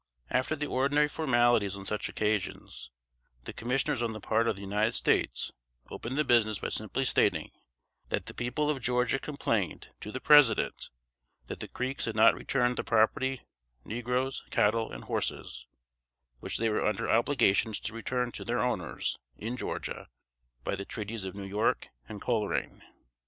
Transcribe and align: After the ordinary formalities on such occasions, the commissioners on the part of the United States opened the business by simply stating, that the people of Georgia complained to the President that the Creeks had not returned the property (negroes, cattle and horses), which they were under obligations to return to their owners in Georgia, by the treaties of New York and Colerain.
After 0.31 0.55
the 0.55 0.65
ordinary 0.65 1.07
formalities 1.07 1.75
on 1.75 1.85
such 1.85 2.09
occasions, 2.09 2.89
the 3.43 3.53
commissioners 3.53 4.01
on 4.01 4.13
the 4.13 4.19
part 4.19 4.47
of 4.47 4.55
the 4.55 4.63
United 4.63 4.93
States 4.93 5.51
opened 5.91 6.17
the 6.17 6.23
business 6.23 6.57
by 6.57 6.69
simply 6.69 7.05
stating, 7.05 7.51
that 8.09 8.25
the 8.25 8.33
people 8.33 8.67
of 8.71 8.81
Georgia 8.81 9.19
complained 9.19 9.89
to 9.99 10.11
the 10.11 10.19
President 10.19 10.89
that 11.45 11.59
the 11.59 11.67
Creeks 11.67 12.05
had 12.05 12.15
not 12.15 12.33
returned 12.33 12.77
the 12.77 12.83
property 12.83 13.41
(negroes, 13.85 14.43
cattle 14.49 14.91
and 14.91 15.03
horses), 15.03 15.67
which 16.39 16.57
they 16.57 16.67
were 16.67 16.83
under 16.83 17.07
obligations 17.07 17.79
to 17.81 17.93
return 17.93 18.31
to 18.31 18.43
their 18.43 18.57
owners 18.57 19.19
in 19.37 19.55
Georgia, 19.55 20.09
by 20.63 20.73
the 20.75 20.83
treaties 20.83 21.25
of 21.25 21.35
New 21.35 21.45
York 21.45 21.89
and 22.09 22.23
Colerain. 22.23 22.81